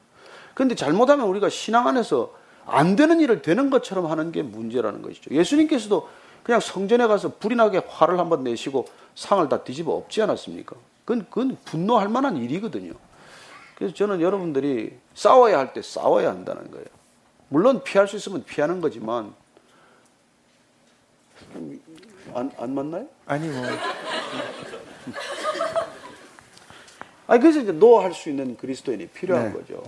근데 0.53 0.75
잘못하면 0.75 1.27
우리가 1.27 1.47
신앙 1.49 1.87
안에서 1.87 2.33
안 2.65 2.97
되는 2.97 3.19
일을 3.21 3.41
되는 3.41 3.69
것처럼 3.69 4.07
하는 4.07 4.31
게 4.33 4.43
문제라는 4.43 5.01
것이죠. 5.01 5.33
예수님께서도 5.33 6.09
그냥 6.43 6.59
성전에 6.59 7.07
가서 7.07 7.33
불이 7.39 7.55
나게 7.55 7.81
화를 7.87 8.19
한번 8.19 8.43
내시고 8.43 8.85
상을 9.15 9.47
다 9.47 9.63
뒤집어 9.63 9.93
엎지 9.93 10.21
않았습니까? 10.21 10.75
그건, 11.05 11.25
그건 11.29 11.57
분노할 11.63 12.09
만한 12.09 12.35
일이거든요. 12.37 12.93
그래서 13.75 13.93
저는 13.95 14.19
여러분들이 14.19 14.97
싸워야 15.13 15.57
할 15.57 15.73
때 15.73 15.81
싸워야 15.81 16.29
한다는 16.29 16.69
거예요. 16.71 16.85
물론 17.47 17.81
피할 17.83 18.07
수 18.07 18.17
있으면 18.17 18.43
피하는 18.43 18.81
거지만 18.81 19.33
안, 22.33 22.51
안 22.57 22.73
맞나요? 22.75 23.07
아니 23.25 23.47
뭐 23.47 23.63
아니 27.27 27.41
그래서 27.41 27.59
이제 27.61 27.71
노할 27.71 28.13
수 28.13 28.29
있는 28.29 28.57
그리스도인이 28.57 29.07
필요한 29.07 29.47
네, 29.47 29.53
거죠. 29.53 29.83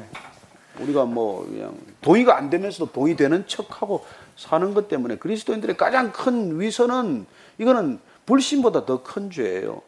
우리가 0.80 1.06
뭐 1.06 1.46
그냥 1.46 1.76
동의가 2.02 2.38
안 2.38 2.50
되면서도 2.50 2.92
동의 2.92 3.16
되는 3.16 3.46
척하고 3.48 4.06
사는 4.38 4.74
것 4.74 4.88
때문에 4.88 5.18
그리스도인들의 5.18 5.76
가장 5.78 6.12
큰 6.12 6.60
위선은 6.60 7.26
이거는 7.58 8.00
불신보다 8.26 8.86
더 8.86 9.04
큰 9.04 9.30
죄예요. 9.32 9.82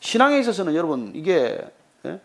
신앙에 0.00 0.38
있어서는 0.38 0.74
여러분 0.74 1.12
이게 1.14 1.58
예? 2.04 2.20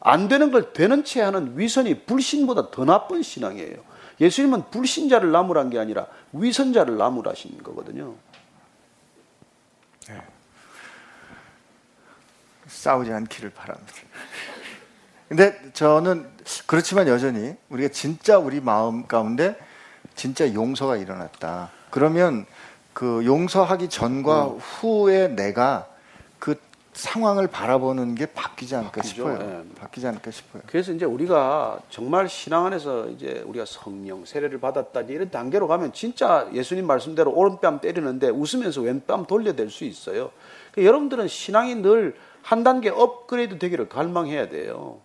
안 0.00 0.28
되는 0.28 0.50
걸 0.50 0.72
되는 0.72 1.04
채 1.04 1.20
하는 1.20 1.58
위선이 1.58 2.00
불신보다 2.06 2.70
더 2.70 2.84
나쁜 2.84 3.22
신앙이에요. 3.22 3.76
예수님은 4.20 4.70
불신자를 4.70 5.30
나무란 5.30 5.70
게 5.70 5.78
아니라 5.78 6.06
위선자를 6.32 6.96
나무라신 6.96 7.62
거거든요. 7.62 8.14
싸우지 12.68 13.12
않기를 13.12 13.50
바랍니다. 13.50 13.92
근데 15.28 15.58
저는 15.72 16.28
그렇지만 16.66 17.08
여전히 17.08 17.54
우리가 17.68 17.90
진짜 17.92 18.38
우리 18.38 18.60
마음 18.60 19.06
가운데 19.06 19.56
진짜 20.14 20.52
용서가 20.52 20.96
일어났다. 20.96 21.70
그러면 21.90 22.46
그 22.92 23.24
용서하기 23.24 23.88
전과 23.88 24.46
음. 24.46 24.58
후에 24.58 25.28
내가 25.28 25.86
그 25.86 25.97
상황을 26.98 27.46
바라보는 27.46 28.14
게 28.14 28.26
바뀌지 28.26 28.74
않을까 28.74 28.92
바뀌죠. 28.92 29.14
싶어요. 29.14 29.38
예. 29.64 29.74
바뀌지 29.78 30.06
않을까 30.06 30.30
싶어요. 30.30 30.62
그래서 30.66 30.92
이제 30.92 31.04
우리가 31.04 31.78
정말 31.90 32.28
신앙 32.28 32.66
안에서 32.66 33.08
이제 33.08 33.42
우리가 33.46 33.64
성령 33.66 34.24
세례를 34.24 34.58
받았다 34.60 35.02
이런 35.02 35.30
단계로 35.30 35.68
가면 35.68 35.92
진짜 35.92 36.48
예수님 36.52 36.86
말씀대로 36.86 37.32
오른뺨 37.32 37.80
때리는데 37.80 38.30
웃으면서 38.30 38.80
왼뺨 38.82 39.26
돌려댈 39.26 39.70
수 39.70 39.84
있어요. 39.84 40.30
그러니까 40.72 40.88
여러분들은 40.88 41.28
신앙이 41.28 41.76
늘 41.76 42.14
한 42.48 42.64
단계 42.64 42.88
업그레이드 42.88 43.58
되기를 43.58 43.90
갈망해야 43.90 44.48
돼요. 44.48 45.00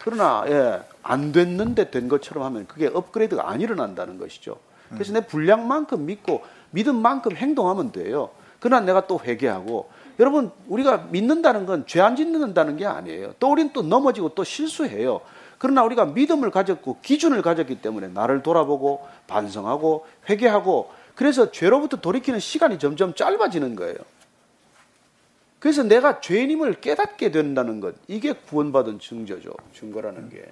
그러나 0.00 0.44
예, 0.46 0.80
안 1.02 1.32
됐는데 1.32 1.90
된 1.90 2.08
것처럼 2.08 2.44
하면 2.44 2.68
그게 2.68 2.86
업그레이드가 2.86 3.50
안 3.50 3.60
일어난다는 3.60 4.16
것이죠. 4.16 4.58
그래서 4.90 5.12
내 5.12 5.26
분량만큼 5.26 6.06
믿고 6.06 6.42
믿음만큼 6.70 7.34
행동하면 7.34 7.90
돼요. 7.90 8.30
그러나 8.60 8.84
내가 8.86 9.08
또 9.08 9.18
회개하고 9.18 9.90
여러분 10.18 10.50
우리가 10.68 11.08
믿는다는 11.10 11.66
건 11.66 11.84
죄 11.86 12.00
안 12.00 12.16
짓는다는 12.16 12.76
게 12.76 12.86
아니에요. 12.86 13.34
또 13.38 13.50
우리는 13.52 13.72
또 13.72 13.82
넘어지고 13.82 14.30
또 14.30 14.44
실수해요. 14.44 15.20
그러나 15.58 15.82
우리가 15.84 16.04
믿음을 16.06 16.50
가졌고 16.50 16.98
기준을 17.02 17.42
가졌기 17.42 17.80
때문에 17.80 18.08
나를 18.08 18.42
돌아보고 18.42 19.06
반성하고 19.26 20.06
회개하고 20.28 20.90
그래서 21.14 21.50
죄로부터 21.52 21.98
돌이키는 21.98 22.40
시간이 22.40 22.78
점점 22.78 23.14
짧아지는 23.14 23.76
거예요. 23.76 23.96
그래서 25.60 25.82
내가 25.82 26.20
죄인임을 26.20 26.74
깨닫게 26.80 27.30
된다는 27.30 27.80
것 27.80 27.94
이게 28.08 28.32
구원받은 28.34 28.98
증거죠. 28.98 29.52
증거라는 29.74 30.28
게. 30.30 30.44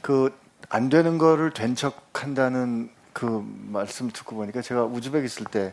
그 0.00 0.30
안 0.70 0.90
되는 0.90 1.16
거를 1.16 1.50
된 1.52 1.74
척한다는 1.74 2.90
그 3.14 3.42
말씀 3.70 4.10
듣고 4.10 4.36
보니까 4.36 4.60
제가 4.60 4.84
우즈벡 4.84 5.24
있을 5.24 5.46
때 5.46 5.72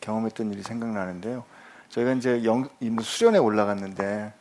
경험했던 0.00 0.52
일이 0.52 0.62
생각나는데요. 0.62 1.44
저희가 1.92 2.12
이제 2.12 2.42
영, 2.44 2.68
뭐 2.80 3.04
수련회 3.04 3.38
올라갔는데 3.38 4.32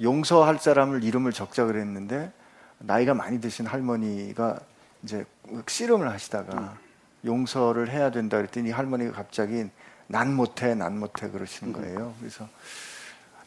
용서할 0.00 0.58
사람을 0.58 1.04
이름을 1.04 1.32
적자 1.32 1.64
그랬는데 1.66 2.32
나이가 2.78 3.14
많이 3.14 3.40
드신 3.40 3.66
할머니가 3.66 4.58
이제 5.02 5.24
씨름을 5.66 6.10
하시다가 6.10 6.78
용서를 7.24 7.90
해야 7.90 8.10
된다 8.10 8.38
그랬더니 8.38 8.70
할머니가 8.70 9.12
갑자기 9.12 9.66
난 10.06 10.32
못해 10.34 10.74
난 10.74 10.98
못해 10.98 11.28
그러시는 11.28 11.72
거예요. 11.72 12.14
그래서 12.18 12.48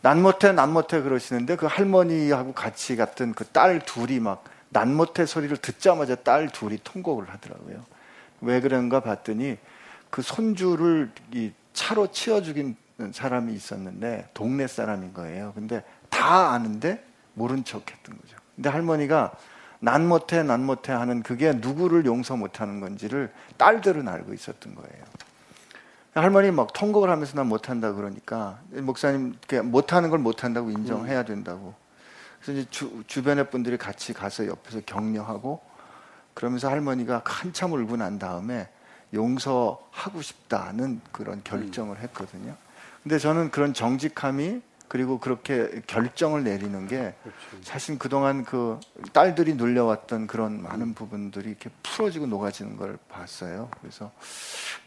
난 0.02 0.22
못해 0.22 0.52
난 0.52 0.72
못해 0.72 1.02
그러시는데 1.02 1.56
그 1.56 1.66
할머니하고 1.66 2.54
같이 2.54 2.96
갔던 2.96 3.34
그 3.34 3.46
딸 3.52 3.80
둘이 3.80 4.20
막 4.20 4.54
난 4.74 4.94
못해 4.94 5.26
소리를 5.26 5.56
듣자마자 5.58 6.16
딸 6.16 6.50
둘이 6.50 6.80
통곡을 6.84 7.30
하더라고요. 7.30 7.86
왜 8.42 8.60
그런가 8.60 9.00
봤더니 9.00 9.58
그 10.10 10.22
손주를 10.22 11.12
이 11.32 11.52
차로 11.74 12.12
치어 12.12 12.42
죽인 12.42 12.76
사람이 13.12 13.54
있었는데 13.54 14.30
동네 14.34 14.68
사람인 14.68 15.14
거예요. 15.14 15.52
근데 15.56 15.84
다 16.10 16.52
아는데 16.52 17.04
모른 17.34 17.64
척 17.64 17.92
했던 17.92 18.18
거죠. 18.18 18.38
근데 18.56 18.70
할머니가 18.70 19.34
난 19.80 20.08
못해 20.08 20.44
난 20.44 20.66
못해 20.66 20.94
하는 20.94 21.24
그게 21.24 21.52
누구를 21.52 22.06
용서 22.06 22.38
못하는 22.38 22.80
건지를 22.80 23.34
딸들은 23.58 24.08
알고 24.08 24.34
있었던 24.34 24.76
거예요. 24.76 25.04
할머니 26.14 26.52
막 26.52 26.72
통곡을 26.74 27.10
하면서 27.10 27.36
난 27.36 27.48
못한다 27.48 27.92
그러니까 27.92 28.60
목사님 28.70 29.36
못하는 29.64 30.10
걸 30.10 30.20
못한다고 30.20 30.70
인정해야 30.70 31.24
된다고. 31.24 31.74
그래서 32.40 32.60
이제 32.60 32.70
주, 32.70 33.04
주변의 33.08 33.50
분들이 33.50 33.78
같이 33.78 34.14
가서 34.14 34.48
옆에서 34.48 34.82
격려하고 34.86 35.62
그러면서 36.34 36.70
할머니가 36.70 37.24
한참 37.26 37.74
울고 37.74 37.98
난 37.98 38.20
다음에 38.20 38.70
용서하고 39.14 40.22
싶다는 40.22 41.02
그런 41.12 41.42
결정을 41.44 42.00
했거든요. 42.00 42.56
근데 43.04 43.18
저는 43.20 43.52
그런 43.52 43.74
정직함이 43.74 44.62
그리고 44.88 45.20
그렇게 45.20 45.82
결정을 45.88 46.44
내리는 46.44 46.88
게 46.88 47.16
사실 47.64 47.98
그동안 47.98 48.46
그 48.46 48.80
딸들이 49.12 49.56
눌려왔던 49.56 50.28
그런 50.28 50.62
많은 50.62 50.94
부분들이 50.94 51.50
이렇게 51.50 51.70
풀어지고 51.82 52.28
녹아지는 52.28 52.78
걸 52.78 52.98
봤어요. 53.10 53.70
그래서 53.82 54.12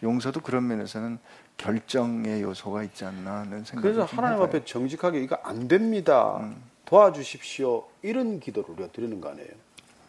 용서도 0.02 0.40
그런 0.40 0.68
면에서는 0.68 1.18
결정의 1.56 2.42
요소가 2.42 2.84
있지 2.84 3.04
않나 3.04 3.40
하는 3.40 3.64
생각이 3.64 3.82
그래서 3.82 4.04
하나님 4.04 4.34
해봐요. 4.36 4.46
앞에 4.48 4.64
정직하게 4.64 5.22
이거 5.22 5.36
안 5.42 5.66
됩니다. 5.66 6.40
도와주십시오. 6.84 7.84
이런 8.02 8.38
기도를 8.38 8.70
우리가 8.74 8.92
드리는 8.92 9.20
거 9.20 9.30
아니에요. 9.30 9.48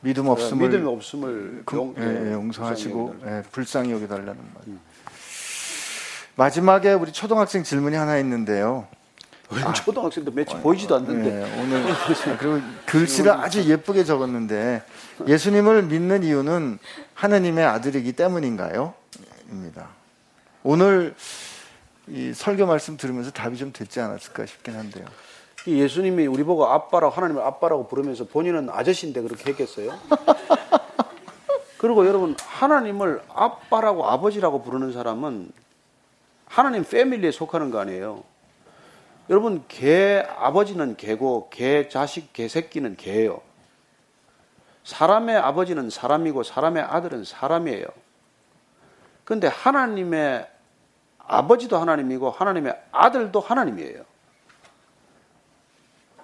믿음 0.01 0.27
없음을 0.27 0.67
믿음이 0.67 0.87
없음을 0.87 1.63
그- 1.65 1.75
용, 1.75 1.95
예, 1.97 2.27
예, 2.29 2.33
용서하시고 2.33 3.07
불쌍히 3.13 3.35
예, 3.35 3.41
불쌍히 3.51 3.91
여기달라는 3.93 4.35
말. 4.53 4.77
마지막에 6.37 6.93
우리 6.93 7.11
초등학생 7.11 7.63
질문이 7.63 7.95
하나 7.95 8.17
있는데요. 8.19 8.87
여기다. 9.51 9.73
초등학생도 9.73 10.31
며칠 10.31 10.59
보이지도 10.59 10.95
않는데 10.97 11.41
예, 11.41 11.61
오늘 11.61 11.81
아, 11.91 12.37
그리고 12.37 12.61
글씨를 12.85 13.31
아주 13.31 13.63
예쁘게 13.63 14.03
적었는데 14.03 14.83
예수님을 15.27 15.83
믿는 15.83 16.23
이유는 16.23 16.77
하느님의 17.15 17.65
아들이기 17.65 18.13
때문인가요? 18.13 18.93
입니다. 19.49 19.87
오늘 20.63 21.15
이 22.07 22.33
설교 22.33 22.67
말씀 22.67 22.97
들으면서 22.97 23.31
답이 23.31 23.57
좀 23.57 23.73
됐지 23.73 23.99
않았을까 23.99 24.45
싶긴 24.45 24.75
한데요. 24.75 25.05
이 25.65 25.81
예수님이 25.81 26.27
우리 26.27 26.43
보고 26.43 26.67
아빠라고 26.67 27.13
하나님을 27.15 27.41
아빠라고 27.41 27.87
부르면서 27.87 28.25
본인은 28.25 28.69
아저씨인데 28.69 29.21
그렇게 29.21 29.51
했겠어요? 29.51 29.97
그리고 31.77 32.05
여러분 32.05 32.35
하나님을 32.39 33.21
아빠라고 33.33 34.07
아버지라고 34.07 34.61
부르는 34.61 34.93
사람은 34.93 35.51
하나님 36.47 36.83
패밀리에 36.83 37.31
속하는 37.31 37.71
거 37.71 37.79
아니에요. 37.79 38.23
여러분 39.29 39.63
개 39.67 40.23
아버지는 40.37 40.95
개고 40.95 41.49
개 41.49 41.89
자식 41.89 42.31
개 42.33 42.47
새끼는 42.47 42.95
개예요. 42.95 43.41
사람의 44.83 45.35
아버지는 45.35 45.89
사람이고 45.89 46.43
사람의 46.43 46.83
아들은 46.83 47.25
사람이에요. 47.25 47.85
그런데 49.25 49.47
하나님의 49.47 50.47
아버지도 51.17 51.77
하나님이고 51.77 52.31
하나님의 52.31 52.81
아들도 52.93 53.41
하나님이에요. 53.41 54.05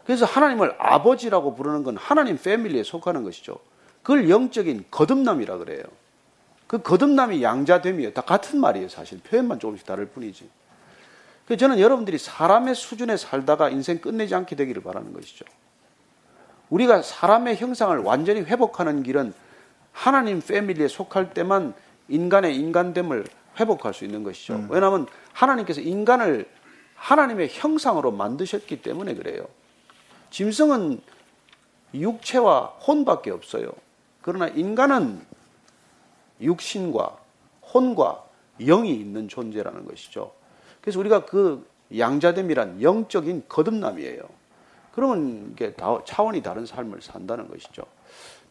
그래서 0.06 0.26
하나님을 0.26 0.76
아버지라고 0.80 1.56
부르는 1.56 1.84
건 1.84 1.98
하나님 1.98 2.38
패밀리에 2.38 2.84
속하는 2.84 3.24
것이죠. 3.24 3.60
그걸 4.02 4.30
영적인 4.30 4.86
거듭남이라 4.92 5.58
그래요. 5.58 5.84
그 6.74 6.82
거듭남이 6.82 7.44
양자됨이에요. 7.44 8.14
다 8.14 8.24
같은 8.24 8.60
말이에요, 8.60 8.90
사실. 8.90 9.20
표현만 9.20 9.60
조금씩 9.60 9.86
다를 9.86 10.08
뿐이지. 10.08 10.50
그래서 11.46 11.60
저는 11.60 11.80
여러분들이 11.80 12.18
사람의 12.18 12.74
수준에 12.74 13.16
살다가 13.16 13.70
인생 13.70 14.00
끝내지 14.00 14.34
않게 14.34 14.56
되기를 14.56 14.82
바라는 14.82 15.14
것이죠. 15.14 15.46
우리가 16.72 17.04
사람의 17.04 17.58
형상을 17.58 17.96
완전히 18.00 18.42
회복하는 18.42 19.04
길은 19.04 19.36
하나님 19.92 20.42
패밀리에 20.42 20.88
속할 20.88 21.36
때만 21.36 21.76
인간의 22.08 22.56
인간됨을 22.56 23.28
회복할 23.60 23.94
수 23.94 24.04
있는 24.04 24.24
것이죠. 24.24 24.66
왜냐하면 24.72 25.06
하나님께서 25.32 25.80
인간을 25.80 26.50
하나님의 26.96 27.50
형상으로 27.52 28.10
만드셨기 28.10 28.82
때문에 28.82 29.14
그래요. 29.14 29.46
짐승은 30.32 31.02
육체와 31.94 32.66
혼밖에 32.88 33.30
없어요. 33.30 33.70
그러나 34.24 34.48
인간은 34.48 35.33
육신과 36.44 37.18
혼과 37.74 38.24
영이 38.60 38.94
있는 38.94 39.28
존재라는 39.28 39.86
것이죠. 39.86 40.32
그래서 40.82 41.00
우리가 41.00 41.26
그 41.26 41.68
양자됨이란 41.98 42.82
영적인 42.82 43.46
거듭남이에요. 43.48 44.22
그러면 44.94 45.52
이게 45.54 45.74
차원이 46.06 46.44
다른 46.44 46.66
삶을 46.66 47.02
산다는 47.02 47.48
것이죠. 47.48 47.84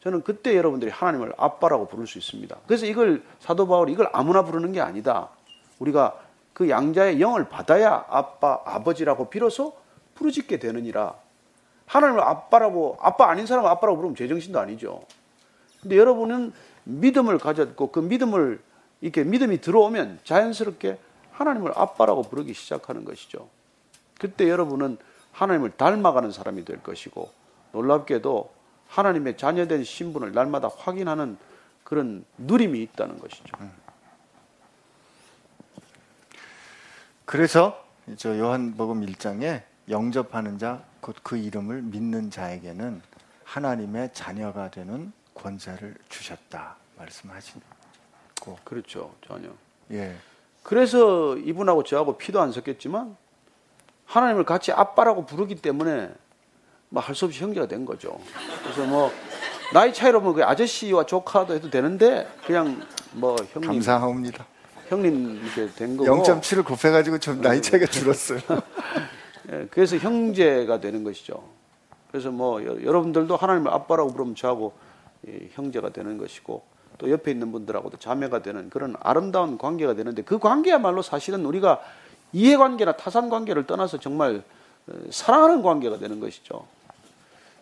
저는 0.02 0.22
그때 0.22 0.56
여러분들이 0.56 0.90
하나님을 0.90 1.34
아빠라고 1.36 1.86
부를 1.86 2.06
수 2.06 2.18
있습니다. 2.18 2.56
그래서 2.66 2.86
이걸 2.86 3.22
사도 3.38 3.68
바울이 3.68 3.92
이걸 3.92 4.08
아무나 4.12 4.42
부르는 4.42 4.72
게 4.72 4.80
아니다. 4.80 5.28
우리가 5.78 6.18
그 6.52 6.68
양자의 6.68 7.20
영을 7.20 7.48
받아야 7.48 8.04
아빠, 8.08 8.60
아버지라고 8.64 9.30
빌어서 9.30 9.72
부르짖게 10.14 10.58
되느니라. 10.58 11.14
하나님을 11.86 12.22
아빠라고 12.22 12.98
아빠 13.00 13.30
아닌 13.30 13.46
사람을 13.46 13.68
아빠라고 13.70 13.96
부르면 13.96 14.16
제정신도 14.16 14.58
아니죠. 14.58 15.02
근데 15.80 15.96
여러분은 15.96 16.52
믿음을 16.84 17.38
가졌고 17.38 17.92
그 17.92 18.00
믿음을 18.00 18.60
이렇게 19.00 19.24
믿음이 19.24 19.60
들어오면 19.60 20.20
자연스럽게 20.24 20.98
하나님을 21.32 21.72
아빠라고 21.74 22.22
부르기 22.22 22.54
시작하는 22.54 23.04
것이죠. 23.04 23.48
그때 24.18 24.48
여러분은 24.48 24.98
하나님을 25.32 25.72
닮아가는 25.76 26.30
사람이 26.30 26.64
될 26.64 26.82
것이고 26.82 27.30
놀랍게도 27.72 28.52
하나님의 28.88 29.36
자녀된 29.36 29.84
신분을 29.84 30.32
날마다 30.32 30.68
확인하는 30.68 31.38
그런 31.84 32.24
누림이 32.38 32.80
있다는 32.82 33.18
것이죠. 33.18 33.56
그래서 37.24 37.82
저 38.16 38.38
요한복음 38.38 39.06
1장에 39.06 39.62
영접하는 39.88 40.58
자 40.58 40.92
곧 41.02 41.22
그 41.22 41.36
이름을 41.36 41.82
믿는 41.82 42.30
자에게는 42.30 43.02
하나님의 43.44 44.10
자녀가 44.12 44.70
되는 44.70 45.12
권세를 45.52 45.94
주셨다 46.08 46.76
말씀하시고 46.96 47.60
그렇죠, 48.64 49.12
전혀. 49.26 49.48
예. 49.90 50.14
그래서 50.62 51.36
이분하고 51.36 51.82
저하고 51.82 52.16
피도 52.16 52.40
안 52.40 52.52
섞였지만 52.52 53.16
하나님을 54.06 54.44
같이 54.44 54.70
아빠라고 54.72 55.26
부르기 55.26 55.56
때문에 55.56 56.10
뭐 56.90 57.02
할 57.02 57.14
수 57.14 57.24
없이 57.24 57.42
형제가 57.42 57.66
된 57.66 57.84
거죠. 57.84 58.20
그래서 58.62 58.84
뭐 58.84 59.10
나이 59.72 59.92
차이로 59.94 60.20
뭐그 60.20 60.44
아저씨와 60.44 61.06
조카도 61.06 61.54
해도 61.54 61.70
되는데 61.70 62.28
그냥 62.46 62.86
뭐 63.12 63.34
형님 63.52 63.70
감사합니다. 63.70 64.46
형님 64.88 65.40
이렇게 65.42 65.72
된 65.74 65.96
거고 65.96 66.22
0.7을 66.22 66.64
곱해가지고 66.64 67.18
좀 67.18 67.40
나이 67.40 67.62
차이가 67.62 67.86
줄었어요. 67.86 68.40
예, 69.50 69.66
그래서 69.70 69.96
형제가 69.96 70.80
되는 70.80 71.02
것이죠. 71.02 71.42
그래서 72.10 72.30
뭐 72.30 72.62
여- 72.64 72.82
여러분들도 72.82 73.34
하나님을 73.36 73.72
아빠라고 73.72 74.12
부르면 74.12 74.34
저하고 74.36 74.74
예, 74.74 74.91
형제가 75.52 75.90
되는 75.90 76.18
것이고 76.18 76.62
또 76.98 77.10
옆에 77.10 77.30
있는 77.30 77.52
분들하고도 77.52 77.98
자매가 77.98 78.42
되는 78.42 78.70
그런 78.70 78.94
아름다운 79.00 79.58
관계가 79.58 79.94
되는데 79.94 80.22
그 80.22 80.38
관계야말로 80.38 81.02
사실은 81.02 81.44
우리가 81.44 81.80
이해관계나 82.32 82.92
타산관계를 82.92 83.66
떠나서 83.66 83.98
정말 83.98 84.42
어, 84.88 84.92
사랑하는 85.10 85.62
관계가 85.62 85.98
되는 85.98 86.20
것이죠. 86.20 86.66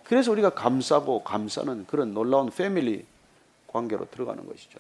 그래서 0.04 0.32
우리가 0.32 0.50
감싸고 0.50 1.22
감싸는 1.22 1.86
그런 1.86 2.14
놀라운 2.14 2.50
패밀리 2.50 3.04
관계로 3.66 4.08
들어가는 4.10 4.46
것이죠. 4.46 4.78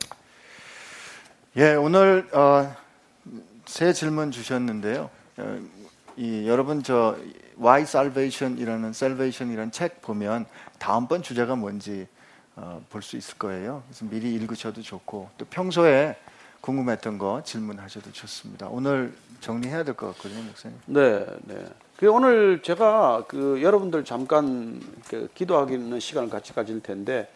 예, 1.56 1.74
오늘 1.74 2.28
어, 2.32 2.74
새 3.66 3.92
질문 3.92 4.30
주셨는데요. 4.30 5.10
어, 5.36 5.60
이 6.16 6.46
여러분 6.48 6.82
저 6.82 7.16
Why 7.58 7.82
Salvation이라는 7.82 8.90
Salvation이라는 8.90 9.70
책 9.72 10.02
보면 10.02 10.46
다음번 10.78 11.22
주제가 11.22 11.56
뭔지 11.56 12.06
어, 12.62 12.82
볼 12.90 13.00
수 13.02 13.16
있을 13.16 13.38
거예요. 13.38 13.82
그래서 13.88 14.04
미리 14.04 14.34
읽으셔도 14.34 14.82
좋고 14.82 15.30
또 15.38 15.44
평소에 15.46 16.16
궁금했던 16.60 17.16
거 17.16 17.42
질문하셔도 17.42 18.12
좋습니다. 18.12 18.68
오늘 18.68 19.14
정리해야 19.40 19.82
될 19.82 19.94
것 19.94 20.08
같거든요, 20.14 20.42
목사님. 20.42 20.78
네, 20.86 21.24
네. 21.44 21.64
그 21.96 22.10
오늘 22.10 22.62
제가 22.62 23.24
그 23.28 23.62
여러분들 23.62 24.04
잠깐 24.04 24.80
그 25.08 25.28
기도하기는 25.34 25.98
시간을 26.00 26.28
같이 26.28 26.52
가질 26.52 26.82
텐데 26.82 27.32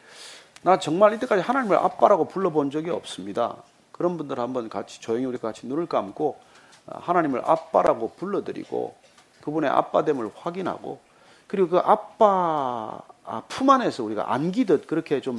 나 0.62 0.78
정말 0.78 1.14
이때까지 1.14 1.42
하나님을 1.42 1.76
아빠라고 1.76 2.28
불러본 2.28 2.70
적이 2.70 2.90
없습니다. 2.90 3.56
그런 3.92 4.16
분들 4.18 4.38
한번 4.38 4.68
같이 4.68 5.00
조용히 5.00 5.24
우리 5.24 5.38
같이 5.38 5.66
눈을 5.66 5.87
감고 5.87 6.38
하나님을 6.87 7.42
아빠라고 7.46 8.12
불러드리고 8.16 8.94
그분의 9.42 9.70
아빠됨을 9.70 10.30
확인하고 10.34 10.98
그리고 11.46 11.68
그 11.68 11.78
아빠 11.78 13.00
아, 13.24 13.42
품 13.48 13.70
안에서 13.70 14.04
우리가 14.04 14.32
안기듯 14.32 14.87
그렇게 14.87 15.20
좀 15.20 15.38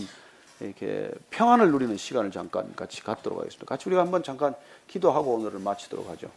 이렇게 0.60 1.12
평안을 1.30 1.71
누리는 1.71 1.98
시간을 1.98 2.32
잠깐 2.32 2.74
같이 2.76 3.04
갖도록 3.04 3.39
하겠습니다. 3.39 3.65
같이 3.65 3.89
우리가 3.89 4.02
한번 4.02 4.24
잠깐 4.24 4.56
기도하고 4.88 5.36
오늘을 5.36 5.60
마치도록 5.60 6.10
하죠. 6.10 6.30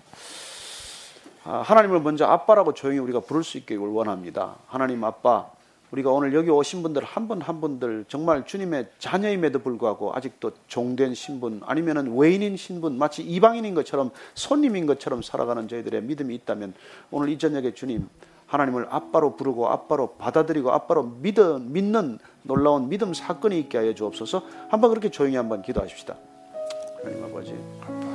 아, 1.45 1.63
하나님을 1.63 2.01
먼저 2.01 2.27
아빠라고 2.27 2.75
조용히 2.75 2.99
우리가 2.99 3.21
부를 3.21 3.43
수 3.43 3.57
있기를 3.59 3.81
원합니다. 3.81 4.57
하나님 4.67 5.03
아빠, 5.05 5.51
우리가 5.91 6.11
오늘 6.11 6.35
여기 6.35 6.51
오신 6.51 6.83
분들 6.83 7.03
한분한 7.03 7.63
분들 7.63 8.05
정말 8.09 8.45
주님의 8.45 8.89
자녀임에도 8.99 9.61
불구하고 9.61 10.13
아직도 10.15 10.53
종된 10.67 11.15
신분 11.15 11.63
아니면은 11.65 12.15
외인인 12.19 12.59
신분 12.59 12.99
마치 12.99 13.23
이방인인 13.23 13.75
것처럼 13.75 14.11
손님인 14.35 14.85
것처럼 14.85 15.23
살아가는 15.23 15.67
저희들의 15.67 16.03
믿음이 16.03 16.35
있다면 16.35 16.75
오늘 17.11 17.31
이 17.31 17.39
저녁에 17.39 17.73
주님 17.73 18.07
하나님을 18.49 18.89
아빠로 18.91 19.37
부르고 19.37 19.69
아빠로 19.69 20.15
받아들이고 20.17 20.73
아빠로 20.73 21.05
믿어, 21.05 21.59
믿는 21.59 22.19
놀라운 22.43 22.89
믿음 22.89 23.15
사건이 23.15 23.59
있게 23.61 23.79
하여 23.79 23.95
주옵소서 23.95 24.43
한번 24.71 24.91
그렇게 24.91 25.11
조용히 25.11 25.37
한번 25.37 25.63
기도하십시다. 25.63 26.17
하나님 27.03 27.25
아버지. 27.25 28.08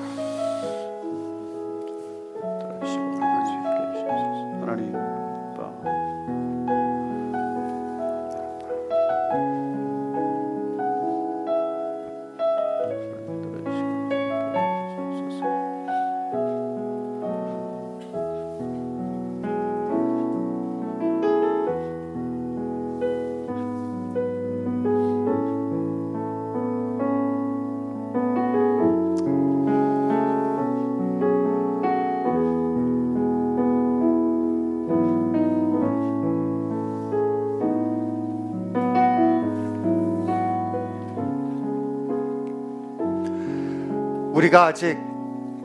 우리가 44.43 44.65
아직 44.65 44.97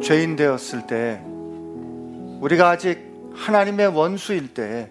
죄인 0.01 0.37
되었을 0.37 0.87
때, 0.87 1.21
우리가 2.41 2.69
아직 2.69 3.01
하나님의 3.35 3.89
원수일 3.89 4.55
때, 4.55 4.89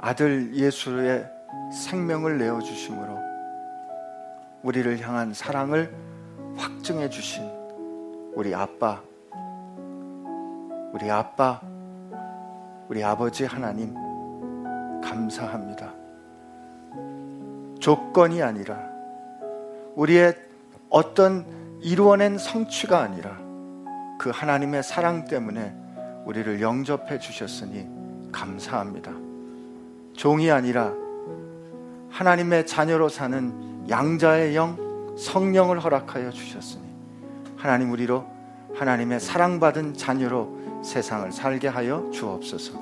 아들 0.00 0.56
예수의 0.56 1.24
생명을 1.72 2.36
내어 2.38 2.58
주심으로 2.58 3.16
우리를 4.64 5.00
향한 5.06 5.32
사랑을 5.32 5.94
확증해 6.56 7.08
주신 7.08 7.48
우리 8.34 8.52
아빠, 8.56 9.00
우리 10.92 11.08
아빠, 11.12 11.60
우리 12.88 13.04
아버지 13.04 13.44
하나님, 13.44 13.94
감사합니다. 15.00 15.94
조건이 17.78 18.42
아니라 18.42 18.91
우리의 19.96 20.34
어떤 20.88 21.46
이루어낸 21.80 22.38
성취가 22.38 23.00
아니라 23.00 23.38
그 24.18 24.30
하나님의 24.30 24.82
사랑 24.82 25.24
때문에 25.24 25.74
우리를 26.24 26.60
영접해 26.60 27.18
주셨으니 27.18 27.88
감사합니다. 28.30 29.12
종이 30.14 30.50
아니라 30.50 30.92
하나님의 32.10 32.66
자녀로 32.66 33.08
사는 33.08 33.88
양자의 33.88 34.54
영, 34.54 34.76
성령을 35.18 35.80
허락하여 35.80 36.30
주셨으니 36.30 36.82
하나님 37.56 37.90
우리로 37.90 38.24
하나님의 38.74 39.20
사랑받은 39.20 39.94
자녀로 39.94 40.82
세상을 40.84 41.30
살게 41.32 41.68
하여 41.68 42.08
주옵소서. 42.12 42.80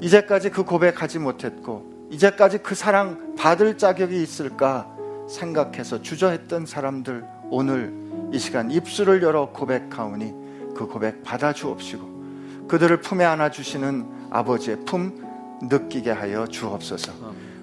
이제까지 0.00 0.50
그 0.50 0.64
고백하지 0.64 1.18
못했고 1.18 2.08
이제까지 2.10 2.58
그 2.58 2.74
사랑 2.74 3.34
받을 3.36 3.78
자격이 3.78 4.22
있을까 4.22 4.93
생각해서 5.28 6.02
주저했던 6.02 6.66
사람들 6.66 7.24
오늘 7.50 7.94
이 8.32 8.38
시간 8.38 8.70
입술을 8.70 9.22
열어 9.22 9.50
고백하오니 9.50 10.74
그 10.74 10.86
고백 10.86 11.22
받아 11.22 11.52
주옵시고 11.52 12.66
그들을 12.68 13.00
품에 13.00 13.24
안아 13.24 13.50
주시는 13.50 14.28
아버지의 14.30 14.78
품 14.84 15.22
느끼게 15.62 16.10
하여 16.10 16.46
주옵소서. 16.46 17.12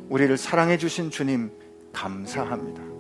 우리를 0.09 0.37
사랑해 0.37 0.77
주신 0.77 1.09
주님 1.09 1.51
감사합니다. 1.93 2.90